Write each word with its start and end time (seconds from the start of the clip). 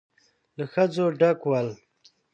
له 0.57 0.65
ښځو 0.73 1.05
ډک 1.19 1.39
ول. 1.49 1.67